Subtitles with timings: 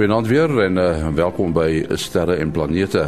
[0.00, 3.02] Goeienaand weer en uh, welkom by Sterre en Planete.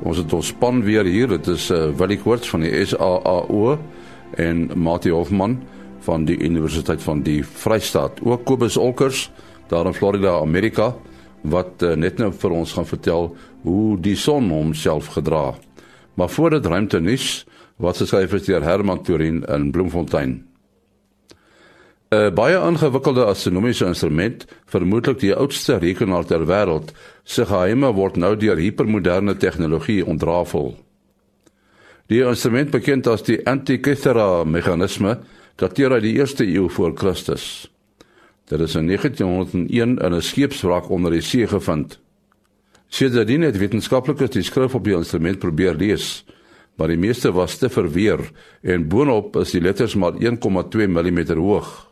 [0.00, 1.28] Ons het ons span weer hier.
[1.28, 3.74] Dit is uh, Willie Koorts van die SAAO
[4.40, 5.58] en Mati Hofman
[6.06, 8.22] van die Universiteit van die Vrystaat.
[8.24, 9.26] Ook Kobus Olkers
[9.68, 10.94] daar in Florida, Amerika
[11.44, 13.28] wat uh, net nou vir ons gaan vertel
[13.68, 15.50] hoe die son homself gedra.
[16.16, 17.44] Maar voor dit ruimte nuus
[17.76, 20.38] wat geskryf is deur Herman Turin in Bloemfontein.
[22.10, 26.94] 'n baie ingewikkelde astronomiese instrument, vermoedelik die oudste rekenaar ter wêreld,
[27.24, 30.76] se geheime word nou deur hipermoderne tegnologie ontrafel.
[32.08, 35.18] Die instrument bekend as die Antikythera meganisme
[35.60, 37.68] dateer uit die 1ste eeu voor Christus.
[38.48, 41.98] Dit is in 1901 in 'n skeepswrak onder die see gevind.
[42.88, 46.24] Sedertdien het wetenskaplikes die skrif op die instrument probeer lees,
[46.76, 48.30] maar die meeste was te verweer
[48.62, 51.87] en boonop is die letters maar 1,2 mm hoog.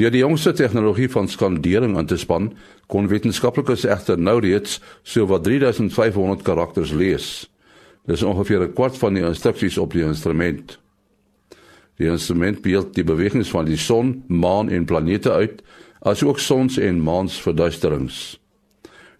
[0.00, 2.46] Deur die jongste tegnologie van skandering aan te span,
[2.88, 7.26] kon wetenskaplikes egter nou reeds so wat 3500 karakters lees.
[8.08, 10.78] Dis ongeveer 'n kwart van die instruksies op die instrument.
[11.98, 15.62] Die instrument beeld die bewegings van die son, maan en planete uit,
[16.00, 18.40] asook sons en maans verduisterings.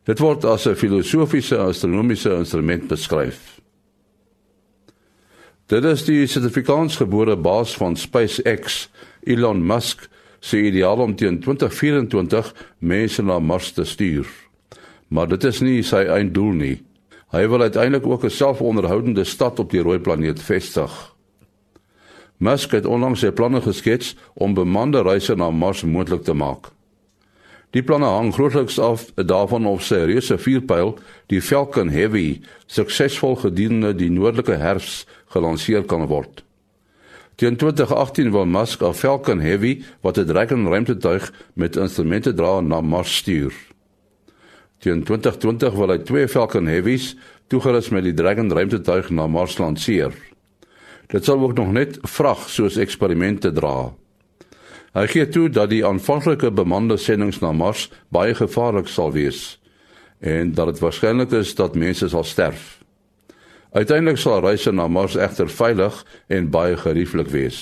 [0.05, 3.61] Dit word as 'n filosofiese astronomiese instrument beskryf.
[5.67, 8.89] Dit is die sertifikaatgebore baas van SpaceX,
[9.23, 10.09] Elon Musk,
[10.41, 14.29] sy ideaal om teen 2024 mense na Mars te stuur.
[15.09, 16.77] Maar dit is nie sy einddoel nie.
[17.31, 21.15] Hy wil uiteindelik ook 'n selfonderhoudende stad op die rooi planeet vestig.
[22.39, 26.71] Musk het onlangs sy planne geskets om bemande reise na Mars moontlik te maak.
[27.71, 33.95] Die planne hang grootliks af daarvan of sy reuse vuurpyl, die Falcon Heavy, suksesvol gedurende
[33.95, 36.43] die noordelike herfs gelanseer kan word.
[37.41, 42.81] Teen 2018 wil Musk 'n Falcon Heavy wat 'n Dragon ruimtetuig met instrumente dra na
[42.81, 43.53] Mars stuur.
[44.79, 47.17] Teen 2020 wil hy twee Falcon Heavies
[47.47, 50.13] toegerus met die Dragon ruimtetuig na Mars lanseer.
[51.07, 53.93] Dit sal ook nog net vrag soos eksperimente dra.
[54.93, 59.61] Hy gee toe dat die aanvanklike bemande sendinge na Mars baie gevaarlik sal wees
[60.19, 62.80] en dat dit waarskynlik is dat mense sal sterf.
[63.71, 67.59] Uiteindelik sal reise na Mars egter veilig en baie gerieflik wees.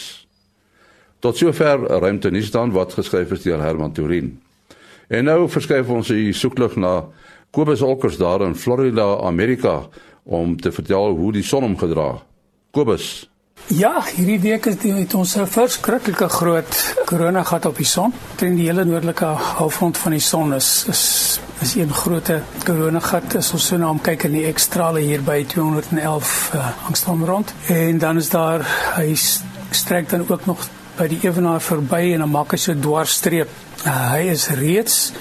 [1.21, 4.31] Tot sover ruimte nuus dan wat geskryf is deur Herman Turin.
[5.09, 7.11] En nou verskuif ons die soeklig na
[7.53, 9.89] Kobus Olkers daar in Florida, Amerika
[10.25, 12.23] om te vertel hoe die son omgedra.
[12.73, 13.29] Kobus
[13.67, 18.13] Ja, hierdie week het, het ons 'n verskriklike groot korona gehad op die son.
[18.35, 22.31] Teen die hele noordelike halfrond van die son is is is een groot
[22.65, 26.67] korona gat as ons so na hom kyk in die ekstrale hier by 211 uh,
[26.87, 27.55] angstom rond.
[27.67, 28.67] En dan is daar
[28.97, 29.15] hy
[29.71, 33.49] strek dan ook nog by die ewenaar verby en dan maak hy so dwarsstreep.
[33.85, 35.13] Uh, hy is reeds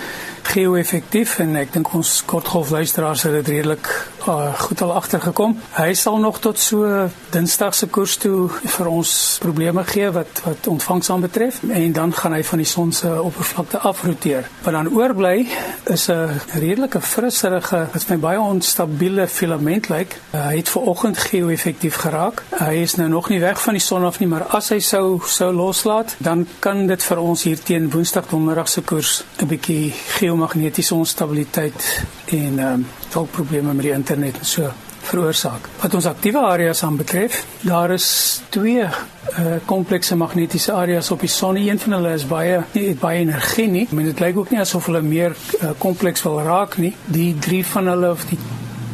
[0.48, 3.90] geo-effektief en ek dink ons kortgolf luisteraars het dit redelik
[4.28, 5.58] uh, goed al agtergekom.
[5.78, 9.12] Hy sal nog tot so Dinsdag se koers toe vir ons
[9.44, 13.78] probleme gee wat wat ontvangsaan betref en dan gaan hy van die son se oppervlakte
[13.78, 14.50] afroteer.
[14.64, 15.48] Wat dan oorbly
[15.86, 20.20] is 'n redelike frisserige, wat my baie onstabiele filament lyk.
[20.32, 22.44] Uh, hy het vanoggend geo-effektief geraak.
[22.60, 25.22] Hy is nou nog nie weg van die son af nie, maar as hy sou
[25.26, 29.94] sou loslaat, dan kan dit vir ons hier teen Woensdag donderdag se koers 'n bietjie
[30.20, 32.86] geomagnetiese onstabiliteit en um,
[33.18, 34.72] dalk probleme met die internet en so
[35.08, 35.70] veroorsaak.
[35.82, 38.08] Wat ons aktiewe areas aanbetref, daar is
[38.54, 41.58] twee uh, komplekse magnetiese areas op die son.
[41.58, 43.86] Een van hulle is baie nie baie energie nie.
[43.92, 46.94] Men dit lyk ook nie asof hulle meer uh, kompleks wil raak nie.
[47.06, 48.40] Die drie van hulle of die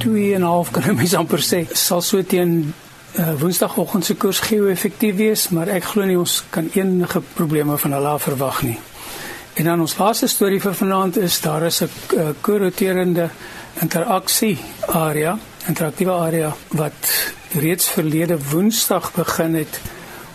[0.05, 2.73] 2 en 'n half kan mens amper sê sal so teen
[3.19, 7.93] uh, woensdagoggend se koers geo-effektief wees, maar ek glo nie ons kan enige probleme van
[7.93, 8.79] hulle verwag nie.
[9.53, 13.29] En dan ons laaste storie vir vanaand is daar is 'n uh, korroterende
[13.81, 14.57] interaksie
[14.87, 17.11] area, interaktiewe area wat
[17.53, 19.81] reeds verlede Woensdag begin het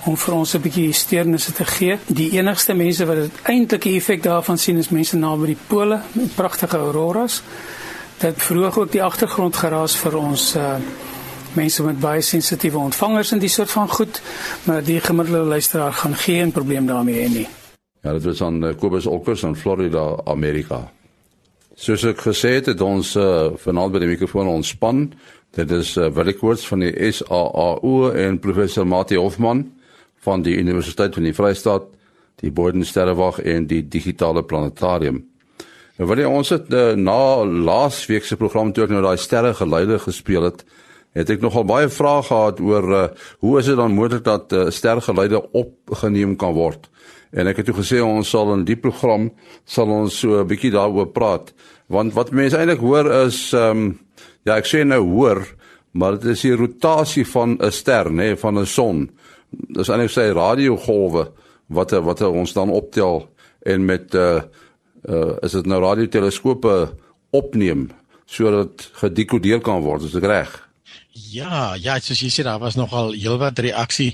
[0.07, 1.99] om vir ons 'n bietjie steurnisse te gee.
[2.07, 6.01] Die enigste mense wat dit eintlik die effek daarvan sien is mense naby die pole
[6.13, 7.43] met pragtige auroras.
[8.19, 10.77] Dit verhoog ook die agtergrondgeraas vir ons uh
[11.55, 14.21] mense met baie sensitiewe ontvangers en die soort van goed,
[14.65, 17.47] maar die gemiddelde luisteraar gaan geen probleem daarmee hê nie.
[18.03, 20.91] Ja, dit was aan uh, Kobus Olkers in Florida, Amerika.
[21.79, 25.05] Soos ek gesê het, het ons uh, vanaand by die mikrofoon ontspan.
[25.55, 29.63] Dit is uh, Willie Koorts van die SAAU en professor Mati Hofman
[30.27, 31.87] van die Universiteit van die Vrystaat,
[32.43, 35.23] die Bodensterrewag en die Digitale Planetarium.
[36.01, 40.01] Nou wil ons het uh, na laasweek se program toe ek nou daai sterre geleide
[40.03, 40.67] gespeel het,
[41.15, 43.07] het ek nogal baie vrae gehad oor uh,
[43.47, 46.91] hoe is dit dan moontlik dat uh, sterre geleide opgeneem kan word?
[47.33, 49.31] En ek het toe gesê ons sal in die program
[49.65, 51.53] sal ons so 'n bietjie daaroor praat
[51.89, 53.99] want wat mense eintlik hoor is ehm um,
[54.45, 55.45] ja ek sê nou hoor
[55.93, 59.11] maar dit is die rotasie van 'n ster nê nee, van 'n son.
[59.51, 61.33] Dis eintlik sy radiogolwe
[61.67, 63.29] wat wat ons dan optel
[63.63, 64.41] en met uh
[65.09, 66.95] uh is dit nou radioteleskope
[67.31, 67.91] opneem
[68.27, 70.68] sodat gedekodeer kan word, is dit reg?
[71.27, 74.13] Ja, ja, soos jy sê daar was nogal heelwat reaksie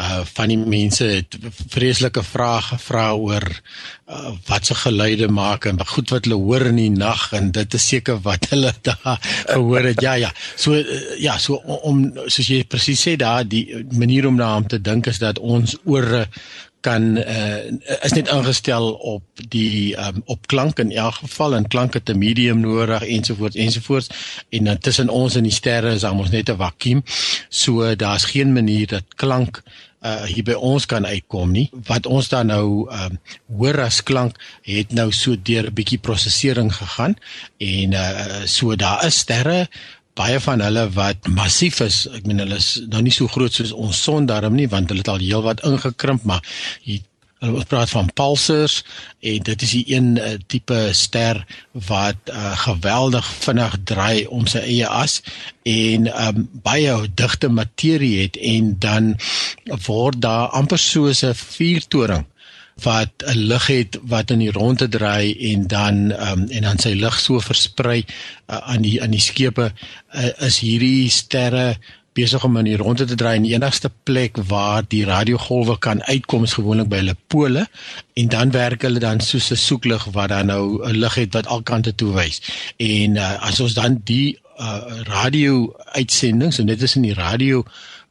[0.00, 1.36] uh van die mense het
[1.72, 6.80] vreeslike vrae gevra oor uh, wat se geluide maak en goed wat hulle hoor in
[6.80, 10.02] die nag en dit is seker wat hulle daar gehoor het.
[10.04, 10.32] Ja, ja.
[10.56, 11.60] So uh, ja, so
[11.90, 15.76] om soos jy presies sê daar die manier om daaraan te dink is dat ons
[15.84, 16.26] ore
[16.86, 17.64] kan uh,
[18.06, 22.18] is net ingestel op die um, op klank in elk geval en klank het 'n
[22.18, 24.08] medium nodig ensovoorts ensovoorts
[24.50, 27.02] en dan tussen ons en die sterre is ons net 'n vakuum
[27.48, 29.62] so daar's geen manier dat klank
[30.06, 31.66] uh, hier by ons kan uitkom nie.
[31.88, 33.18] Wat ons dan nou um,
[33.58, 37.16] hoor as klank het nou so deur 'n bietjie prosesering gegaan.
[37.58, 39.68] En uh, so daar is sterre
[40.16, 43.74] baie van hulle wat massief is, ek meen hulle is nou nie so groot soos
[43.76, 46.42] ons son daarom nie want hulle het al heelwat ingekrimp, maar
[46.82, 47.04] hier
[47.44, 48.78] ons praat van pulsars
[49.20, 51.42] en dit is die een uh, tipe ster
[51.88, 55.18] wat uh, geweldig vinnig draai om sy eie as
[55.68, 59.12] en um, baie digte materie het en dan
[59.84, 62.24] word daar amper soos 'n vuurtoring
[62.82, 66.92] wat 'n lig het wat in die ronde draai en dan um, en dan sy
[66.92, 71.78] lig so versprei uh, aan die aan die skepe uh, is hierdie sterre
[72.16, 73.36] besig om in die ronde te draai.
[73.36, 77.66] En die enigste plek waar die radiogolwe kan uitkom is gewoonlik by hulle pole
[78.20, 81.46] en dan werk hulle dan soos 'n soeklig wat dan nou 'n lig het wat
[81.46, 82.40] alkante toe wys.
[82.76, 87.64] En uh, as ons dan die uh, radio uitsendings en dit is in die radio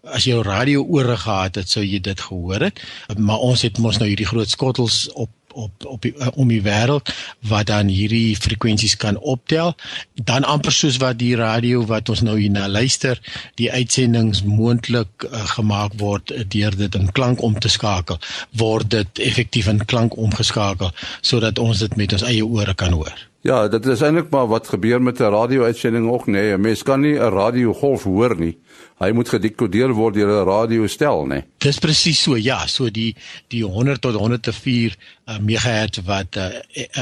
[0.05, 2.79] as jy 'n radio ore gehad het, sou jy dit gehoor het.
[3.17, 6.61] Maar ons het mos nou hierdie groot skottels op op op die, uh, om die
[6.61, 7.11] wêreld
[7.47, 9.73] wat dan hierdie frekwensies kan optel
[10.13, 13.21] dan amper soos wat die radio wat ons nou hier na luister
[13.61, 18.19] die uitsendings moontlik uh, gemaak word uh, deur dit in klank om te skakel
[18.59, 20.91] word dit effektief in klank omgeskakel
[21.21, 23.15] sodat ons dit met ons eie ore kan hoor
[23.45, 26.57] Ja, dit is eintlik maar wat gebeur met 'n radio-uitsending ook, nee.
[26.57, 28.57] 'n Mens kan nie 'n radiogolf hoor nie
[29.03, 31.43] hy moet gedekodeer word deur 'n radiostel, né?
[31.59, 33.15] Dis presies so, ja, so die
[33.51, 34.95] die 100 tot 104
[35.27, 36.47] uh, megahertz wat uh,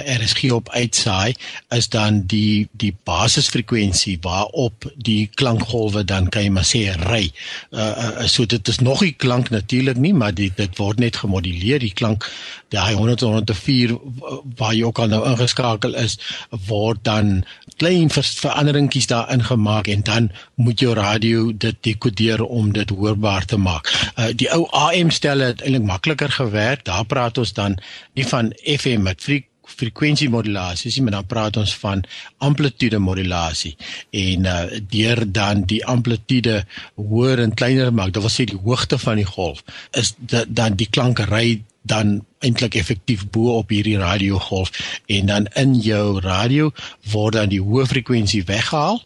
[0.01, 1.35] RSG op uitsaai
[1.75, 7.29] is dan die die basisfrekwensie waarop die klankgolwe dan kan jy maar sê ry.
[7.71, 11.21] Uh, uh, so dit is nog nie klank natuurlik nie, maar dit dit word net
[11.21, 12.25] gemoduleer die klank
[12.73, 13.97] daai 100 tot 104
[14.57, 16.17] waar jy ook al nou ingeskakel is
[16.67, 17.43] word dan
[17.77, 23.57] klein veranderingkies daarin gemaak en dan moet jou radio dit dekodeer om dit hoorbaar te
[23.57, 23.89] maak.
[24.17, 26.85] Uh die ou AM stelle het eintlik makliker gewerk.
[26.85, 27.79] Daar praat ons dan
[28.13, 29.43] nie van FM met fre
[29.73, 32.03] frekwensie modulasie, maar dan praat ons van
[32.43, 33.75] amplitude modulasie
[34.11, 36.65] en uh deur dan die amplitude
[36.95, 40.13] hoër en kleiner maak, dit wil sê die hoogte van die golf is
[40.47, 44.71] dan die klankery dan eintlik effektief bo op hierdie radiogolf
[45.11, 46.71] en dan in jou radio
[47.11, 49.01] word dan die hoë frekwensie weggehaal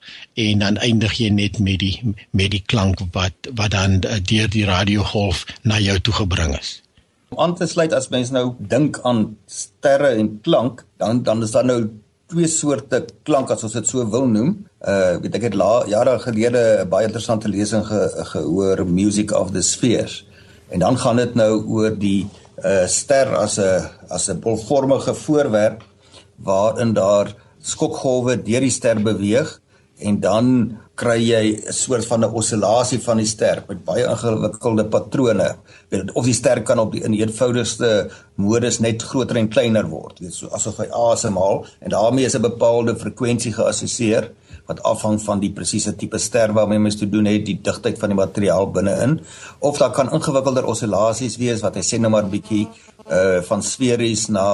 [0.47, 4.49] en dan eindig jy net met die met die klank wat wat dan eh, deur
[4.53, 6.81] die radiogolf na jou toe gebring is.
[7.29, 11.51] Om aan te sluit as mens nou dink aan sterre en klank, dan dan is
[11.51, 11.81] daar nou
[12.27, 14.55] twee soorte klank as ons dit so wil noem.
[14.81, 18.01] Uh weet ek het la, jare gelede 'n baie interessante lesing ge,
[18.33, 20.25] gehoor Music of the Spheres.
[20.69, 22.27] En dan gaan dit nou oor die
[22.63, 25.83] uh, ster as 'n as 'n bolvormige voorwerp
[26.37, 29.59] waarin daar skokgolwe deur die ster beweeg
[29.97, 34.85] en dan kry jy 'n soort van 'n oscillasie van die ster met baie ingewikkelde
[34.85, 35.55] patrone.
[35.89, 39.87] Weet of die ster kan op die in die eenvoudigste modus net groter en kleiner
[39.89, 44.31] word, weet so asof hy asemhaal en daarmee is 'n bepaalde frekwensie geassosieer
[44.67, 48.11] wat afhang van die presiese tipe ster waarmee mens te doen het, die digtheid van
[48.13, 49.19] die materiaal binne-in
[49.59, 52.67] of daar kan ingewikkelder oscillasies wees wat hy sê nou maar bietjie
[53.07, 54.47] uh van sferies na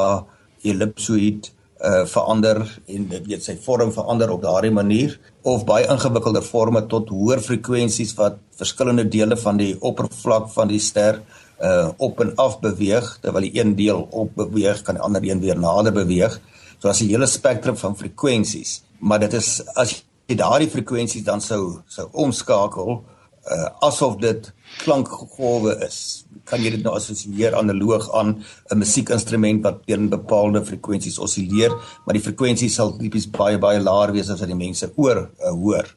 [0.64, 1.50] ellipsoid
[1.84, 6.86] uh verander en dit weet sy vorm verander op daardie manier of baie ingewikkelder forme
[6.92, 11.20] tot hoër frekwensies wat verskillende dele van die oppervlak van die ster
[11.64, 15.40] uh op en af beweeg terwyl die een deel op beweeg kan die ander een
[15.40, 16.40] weer nader beweeg.
[16.84, 21.40] So as 'n hele spektrum van frekwensies maar dit is as jy daardie frekwensies dan
[21.42, 24.50] sou sou omskakel uh, asof dit
[24.84, 28.36] klankgolwe is kan jy dit nou assosieer analoog aan
[28.72, 31.72] 'n musiekinstrument wat teen bepaalde frekwensies osilleer
[32.04, 35.52] maar die frekwensies sal tipies baie baie laer wees as wat die mense oor uh,
[35.52, 35.88] hoor.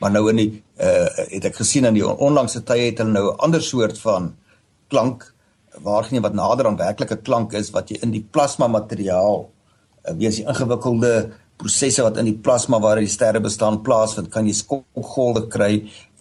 [0.00, 3.26] Maar nou in die uh, het ek gesien in die onlangse tye het hulle nou
[3.32, 4.34] 'n ander soort van
[4.88, 5.34] klank
[5.84, 9.53] waargeneem wat nader aan werklike klank is wat jy in die plasma materiaal
[10.12, 14.54] weens die ingewikkelde prosesse wat in die plasma waar die sterre bestaan plaasvind, kan jy
[14.58, 15.72] skokgolwe kry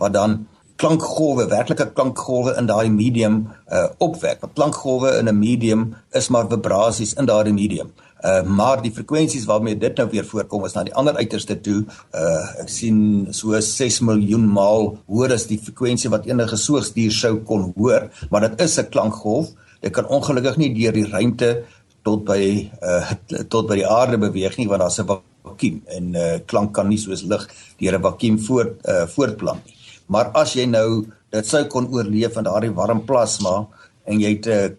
[0.02, 0.44] wat dan
[0.82, 4.42] klankgolwe, werklike klankgolwe in daai medium uh opwek.
[4.42, 7.94] Want klankgolwe in 'n medium is maar vibrasies in daardie medium.
[8.24, 11.86] Uh maar die frekwensies waarmee dit nou weer voorkom is na die ander uiterste toe.
[12.12, 17.38] Uh ek sien so 6 miljoen maal hoor as die frekwensie wat enige soogdier sou
[17.38, 19.48] kon hoor, maar dit is 'n klankgolf.
[19.82, 21.64] Dit kan ongelukkig nie deur die ruimte
[22.04, 22.44] tot by
[22.82, 26.90] uh tot by die aarde beweeg nie want daar's 'n vakuum en uh klank kan
[26.90, 27.48] nie soos lig
[27.80, 29.76] deur 'n vakuum voort uh voortplant nie.
[30.08, 33.68] Maar as jy nou dit sou kon oorleef in daardie warm plasma
[34.06, 34.78] en jy het 'n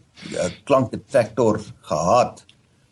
[0.65, 2.45] klankdetektor gehad,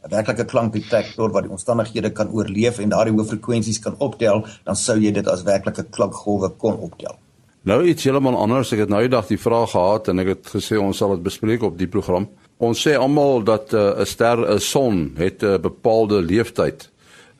[0.04, 4.76] 'n werklike klankdetektor wat die omstandighede kan oorleef en daardie hoë frekwensies kan optel, dan
[4.76, 7.14] sou jy dit as werklike klankgolwe kon optel.
[7.62, 8.72] Nou iets heeltemal anders.
[8.72, 11.62] Ek het nou eendag die vraag gehad en ek het gesê ons sal dit bespreek
[11.62, 12.28] op die program.
[12.62, 16.90] Ons sê almal dat uh, 'n ster, 'n son, het 'n bepaalde leeftyd.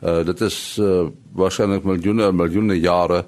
[0.02, 3.24] Uh dit is uh, waarskynlik miljoene miljoene jare.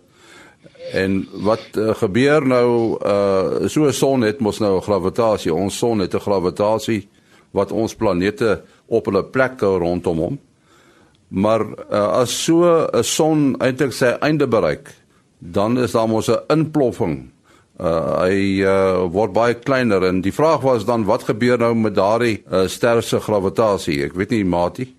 [0.92, 5.54] En wat uh, gebeur nou uh so 'n son het mos nou 'n gravitasie.
[5.54, 7.08] Ons son het 'n gravitasie
[7.52, 10.38] wat ons planete op hulle plek hou rondom hom.
[11.28, 14.90] Maar uh, as so 'n son eintlik sy einde bereik,
[15.38, 17.33] dan is daar mos 'n inploffing.
[17.74, 21.96] Uh hy uh, word baie kleiner en die vraag was dan wat gebeur nou met
[21.96, 24.04] daardie uh, ster se gravitasie?
[24.06, 24.92] Ek weet nie, Matie?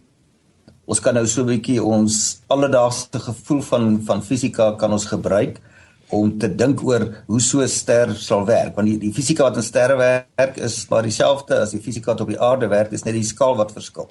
[0.86, 5.62] Ons kan nou so 'n bietjie ons alledaagse gevoel van van fisika kan ons gebruik
[6.10, 8.76] om te dink oor hoe so 'n ster sal werk.
[8.76, 12.22] Want die, die fisika wat in sterre werk is maar dieselfde as die fisika wat
[12.22, 12.92] op die aarde werk.
[12.92, 14.10] Dis net die skaal wat verskil.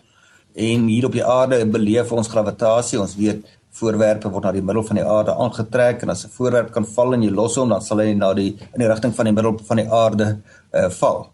[0.54, 3.44] En hier op die aarde beleef ons gravitasie ons weet
[3.74, 7.14] voorwerpe word na die middel van die aarde aangetrek en as 'n voorwerp kan val
[7.14, 9.58] en jy los hom dan sal hy na die in die rigting van die middel
[9.58, 10.26] van die aarde
[10.72, 11.30] uh, val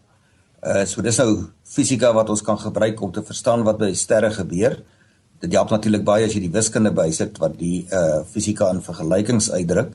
[0.63, 4.31] uh, so dis nou fisika wat ons kan gebruik om te verstaan wat by sterre
[4.31, 4.81] gebeur
[5.41, 9.49] dit help natuurlik baie as jy die wiskunde bysit wat die uh fisika in vergelykings
[9.51, 9.93] uitdruk.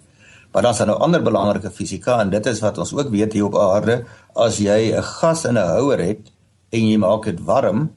[0.53, 3.37] Maar dan is daar nou ander belangrike fisika en dit is wat ons ook weet
[3.37, 6.33] hier op aarde, as jy 'n gas in 'n houer het
[6.73, 7.91] en jy maak dit warm,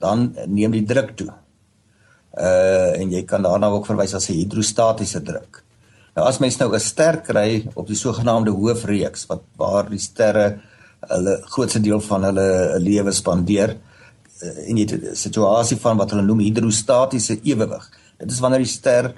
[0.00, 1.30] dan neem die druk toe.
[2.36, 5.62] Uh en jy kan daarna ook verwys as 'n hidrostatiese druk.
[6.14, 10.60] Nou as mens nou 'n ster kry op die sogenaamde hoofreeks wat waar die sterre
[11.08, 13.76] hulle grootste deel van hulle lewe spandeer,
[14.42, 17.90] uh, en jy 'n situasie van wat hulle noem hidrostatiese ewewig.
[18.18, 19.14] Dit is wanneer die ster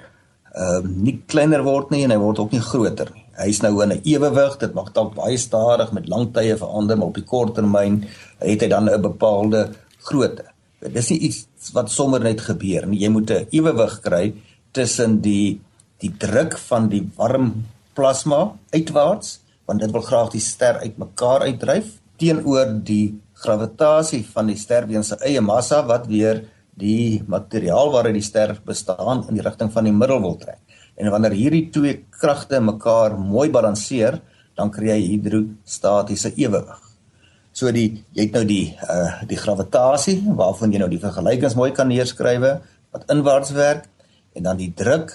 [0.51, 3.25] ehm uh, nie kleiner word nie en hy word ook nie groter nie.
[3.39, 7.07] Hy's nou in 'n ewewig, dit mag dalk baie stadig met lang tye verander, maar
[7.07, 8.05] op die kort termyn
[8.39, 10.43] het hy dan 'n bepaalde grootte.
[10.81, 13.03] Dit is nie iets wat sommer net gebeur nie.
[13.03, 14.33] Jy moet 'n ewewig kry
[14.73, 15.61] tussen die
[16.01, 21.99] die druk van die warm plasma uitwaarts, want dit wil graag die ster uitmekaar uitdryf
[22.17, 26.43] teenoor die gravitasie van die ster weens sy eie massa wat weer
[26.77, 30.59] die materiaal waaruit die ster bestaan in die rigting van die middel wil trek.
[30.97, 34.21] En wanneer hierdie twee kragte mekaar mooi balanseer,
[34.57, 36.90] dan kry jy hidrostatiese ewewig.
[37.51, 41.71] So die jy het nou die uh die gravitasie waarvan jy nou die vergelykings mooi
[41.75, 42.53] kan neerskrywe
[42.91, 43.87] wat inwaarts werk
[44.35, 45.11] en dan die druk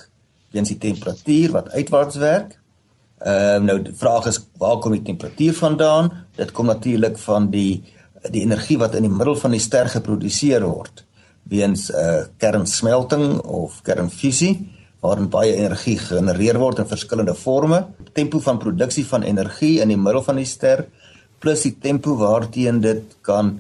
[0.53, 2.57] weens die temperatuur wat uitwaarts werk.
[3.25, 6.13] Ehm uh, nou die vraag is waar kom die temperatuur vandaan?
[6.37, 7.85] Dit kom natuurlik van die
[8.31, 11.05] die energie wat in die middel van die ster geproduseer word
[11.49, 14.69] weens 'n uh, kernsmelting of kernfusie
[15.01, 20.01] waarin baie energie genereer word in verskillende forme tempo van produksie van energie in die
[20.01, 20.87] middel van die ster
[21.39, 23.57] plus die tempo waarteen dit kan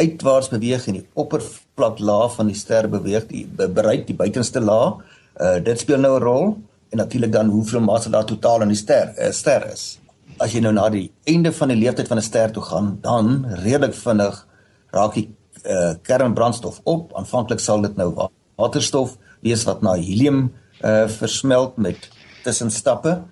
[0.00, 5.02] uitwaarts beweeg en die oppervlaklaag van die ster beweeg die bereik die buitenste laag.
[5.40, 6.46] Uh, dit speel nou 'n rol
[6.90, 9.98] en natuurlik dan hoeveel massa daar totaal in die ster uh, ster is.
[10.38, 13.46] As jy nou na die einde van die lewensduur van 'n ster toe gaan, dan
[13.64, 14.46] redelik vinnig
[14.90, 15.28] raak die
[15.64, 17.12] uh, kernbrandstof op.
[17.14, 20.52] Aanvanklik sal dit nou waterstof wees wat na helium
[20.84, 22.08] uh, versmelt met
[22.42, 23.22] tussenstappe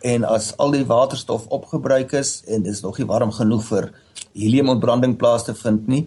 [0.00, 3.90] en as al die waterstof opgebruik is en dit is nog nie warm genoeg vir
[4.34, 6.04] heliumontbranding plaas te vind nie,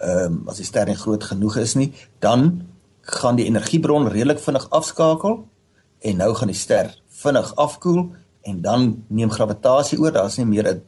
[0.00, 2.66] ehm um, as die ster nie groot genoeg is nie, dan
[3.00, 5.44] gaan die energiebron redelik vinnig afskakel
[6.00, 6.90] en nou gaan die ster
[7.22, 8.06] vinnig afkoel
[8.44, 10.82] en dan neem gravitasie oor, daar's nie meer 'n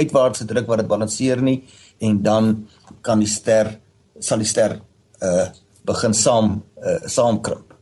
[0.00, 1.64] uitwaartse druk wat dit balanseer nie
[2.00, 2.68] en dan
[3.02, 3.78] kan die ster
[4.20, 4.80] sal die ster
[5.22, 5.48] uh
[5.84, 7.74] begin saam uh saamkrimp.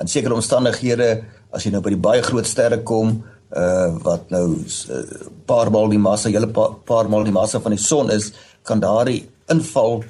[0.00, 3.24] In sekere omstandighede as jy nou by die baie groot sterre kom
[3.56, 7.60] uh wat nou 'n uh, paar maal die massa, hele paar, paar maal die massa
[7.60, 10.04] van die son is, kan daardie inval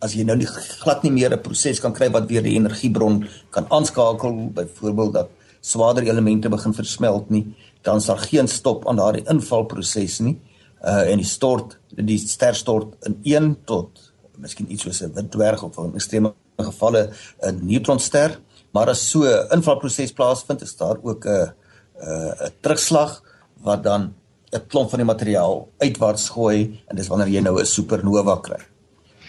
[0.00, 3.28] as jy nou nie glad nie meer 'n proses kan kry wat weer die energiebron
[3.50, 5.28] kan aanskakel, byvoorbeeld dat
[5.60, 10.38] swaarder elemente begin versmelt nie, dan sal geen stop aan daardie invalproses nie.
[10.84, 15.30] uh en die stort die ster stort in 1 tot miskien iets soos 'n wit
[15.30, 17.10] dwerg of in ekstreme gevalle
[17.42, 18.38] 'n neutronster
[18.72, 21.52] maar as so 'n invalproses plaasvind is daar ook 'n
[22.00, 23.22] 'n terugslag
[23.62, 24.14] wat dan
[24.52, 28.60] 'n klomp van die materiaal uitwaarts gooi en dis wanneer jy nou 'n supernova kry.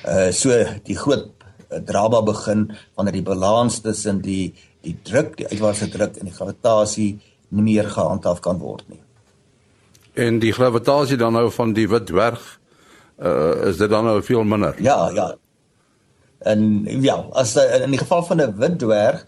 [0.05, 0.49] Uh so
[0.83, 1.29] die groot
[1.85, 7.19] drama begin wanneer die balans tussen die die druk, die uitwaartse druk en die gravitasie
[7.49, 9.01] nie meer gehandhaaf kan word nie.
[10.13, 12.59] En die gravitasie dan nou van die wit dwerg
[13.19, 14.75] uh is dit dan nou veel minder?
[14.81, 15.35] Ja, ja.
[16.39, 19.25] En ja, as in die geval van 'n wit dwerg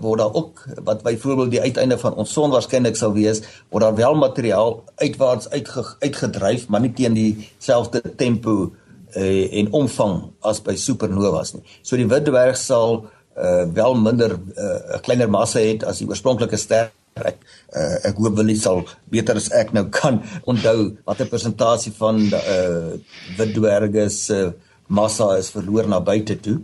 [0.00, 3.94] word daar ook wat byvoorbeeld die uiteinde van ons son waarskynlik sou wees, word daar
[3.94, 8.72] wel materiaal uitwaarts uitge, uitgedryf, maar nie teen dieselfde tempo
[9.16, 11.64] uh, en omvang as by supernovas nie.
[11.82, 13.04] So die wit dwerg sal
[13.36, 16.90] uh, wel minder 'n uh, kleiner massa het as die oorspronklike ster.
[17.16, 17.38] Ek
[17.72, 22.20] uh, ek hoop wel dit sal beter as ek nou kan onthou watter persentasie van
[22.20, 22.98] uh,
[23.38, 24.52] wit dwerge se uh,
[24.88, 26.60] massa is verloor na buite toe.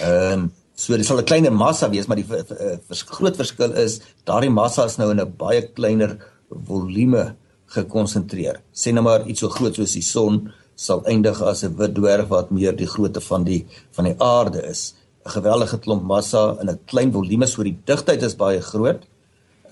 [0.00, 4.50] Ehm so dit sal 'n kleiner massa wees, maar die vers, groot verskil is daardie
[4.50, 6.18] massa is nou in 'n baie kleiner
[6.50, 8.60] volume gekonsentreer.
[8.72, 12.28] Sê nou maar iets so groot soos die son sal eindig as 'n wit dwerg
[12.28, 14.94] wat meer die grootte van die van die aarde is.
[15.26, 19.02] 'n Geweldige klomp massa in 'n klein volume, so die digtheid is baie groot.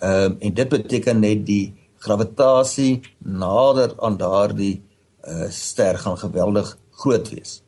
[0.00, 4.82] Ehm um, en dit beteken net die gravitasie nader aan daardie
[5.24, 7.62] uh, ster gaan geweldig groot wees.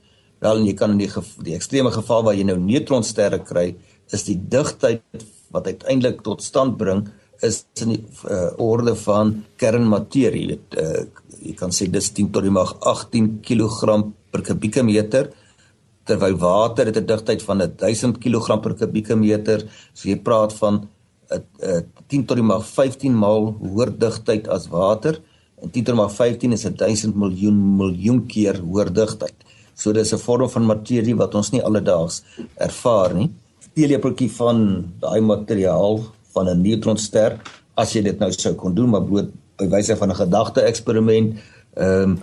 [0.45, 1.11] Wel jy kan in die
[1.47, 3.71] die ekstreme geval waar jy nou neutronsterre kry,
[4.13, 5.25] is die digtheid
[5.55, 7.07] wat uiteindelik tot stand bring
[7.45, 10.43] is in die uh, orde van kernmaterie.
[10.45, 11.05] Jy weet uh,
[11.45, 13.99] jy kan sê dis 10 tot die mag 18 kg
[14.33, 15.33] per kubieke meter
[16.05, 19.65] terwyl water het 'n digtheid van 1000 kg per kubieke meter.
[19.95, 20.75] So jy praat van
[21.31, 25.21] 'n uh, uh, 10 tot die mag 15 maal hoër digtheid as water.
[25.63, 29.44] En 10 tot die mag 15 is 1000 miljoen miljoen keer hoër digtheid.
[29.75, 32.23] So dis 'n vorm van materie wat ons nie alledaags
[32.55, 33.31] ervaar nie.
[33.75, 37.41] Teelepeltjie van daai materiaal van 'n neutronster
[37.77, 41.39] as jy dit nou sou kon doen, maar bloot by wyse van 'n gedagte eksperiment,
[41.77, 42.19] ehm um,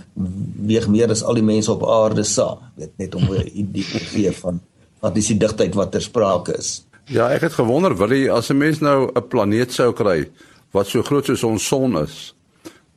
[0.65, 2.57] weeg meer as al die mense op aarde saam.
[2.77, 4.61] Dit net om 'n idee te gee van
[5.01, 6.85] wat is die digtheid wat ter sprake is.
[7.05, 10.29] Ja, ek het gewonder, wil jy as 'n mens nou 'n planeet sou kry
[10.71, 12.35] wat so groot soos ons son is,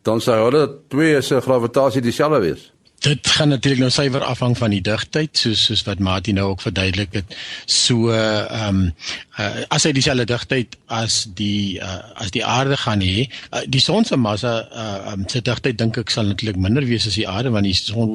[0.02, 2.73] dan sou hulle twee se gravitasie dieselfde wees
[3.04, 6.64] dit gaan natuurlik nou suiwer afhang van die digtheid soos soos wat Martin nou ook
[6.64, 7.36] verduidelik het.
[7.66, 8.94] So ehm um,
[9.38, 13.82] uh, as hy dieselfde digtheid as die uh, as die aarde gaan hê, uh, die
[13.82, 17.28] son se massa uh, um, se digtheid dink ek sal natuurlik minder wees as die
[17.28, 18.14] aarde want die son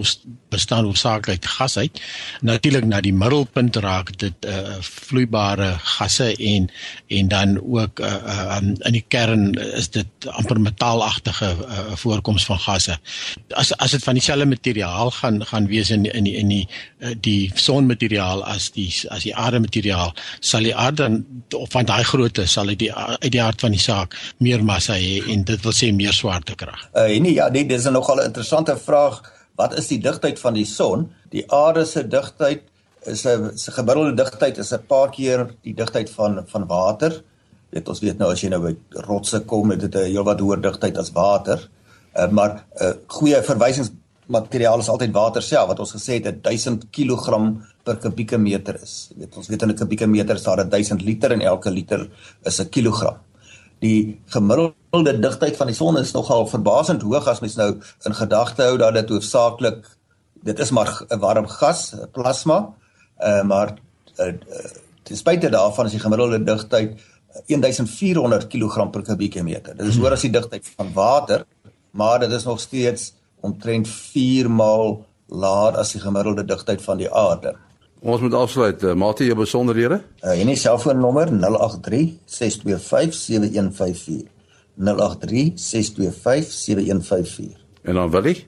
[0.49, 2.01] bestaan hoofsaaklik gas uit.
[2.45, 6.69] Natuurlik na die middelpunt raak dit uh, vloeibare gasse en
[7.19, 12.59] en dan ook uh, um, in die kern is dit amper metaalagtige uh, voorkoms van
[12.65, 12.97] gasse.
[13.53, 16.67] As as dit van dieselfde materie materiaal gaan gaan wees in in in die
[16.99, 21.23] eh, die sonmateriaal as die as die aardemateriaal sal die aarde
[21.55, 24.93] of van daai grootte sal uit die uit die hart van die saak meer massa
[24.93, 26.89] hê en dit wil sê meer swaartekrag.
[26.95, 29.21] Uh nee ja, nee, dis 'n nogal 'n interessante vraag.
[29.55, 31.11] Wat is die digtheid van die son?
[31.29, 32.61] Die aarde se digtheid
[33.05, 37.23] is 'n se gemiddelde digtheid is 'n paar keer die digtheid van van water.
[37.71, 40.61] Dit ons weet nou as jy nou by rotse kom, het dit 'n heelwat hoër
[40.61, 41.69] digtheid as water.
[42.15, 43.91] Uh, maar 'n uh, goeie verwysings
[44.29, 47.39] materiaal is altyd water self wat ons gesê het 1000 kg
[47.83, 49.09] per kubieke meter is.
[49.09, 52.09] Jy weet ons weet in 'n kubieke meter is daar 1000 liter en elke liter
[52.45, 53.17] is 'n kilogram.
[53.79, 58.63] Die gemiddelde digtheid van die son is nogal verbasend hoog as mens nou in gedagte
[58.63, 59.85] hou dat dit hoofsaaklik
[60.43, 62.73] dit is maar 'n warm gas, plasma.
[63.19, 63.77] Uh maar
[64.17, 64.33] uh,
[65.03, 66.99] ten spyte daarvan is die gemiddelde digtheid
[67.47, 69.75] 1400 kg per kubieke meter.
[69.75, 71.45] Dit is hoër as die digtheid van water,
[71.91, 73.13] maar dit is nog steeds
[73.45, 77.55] omtrent 4 maal laer as die gemiddelde digtheid van die aarde.
[77.99, 78.83] Ons moet afsluit.
[78.83, 79.99] Uh, Maat jy besonderhede?
[80.23, 84.27] Uh, en die selfoonnommer 083 625 7154.
[84.79, 87.57] 083 625 7154.
[87.83, 88.45] En dan wil ek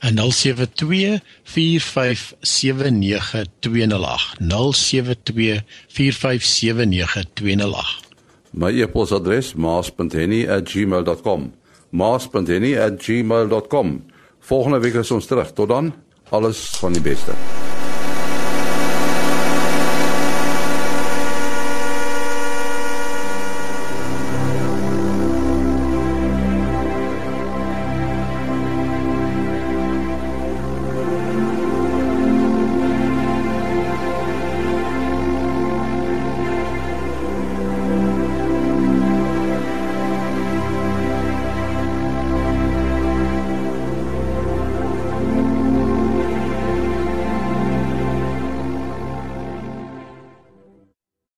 [0.00, 8.02] en 072 4579208 072 4579208
[8.50, 11.52] My e-posadres maas.henny@gmail.com
[11.90, 14.04] maas.henny@gmail.com
[14.44, 15.52] Volgende week is ons terug.
[15.52, 15.94] Tot dan.
[16.28, 17.32] Alles van die beste.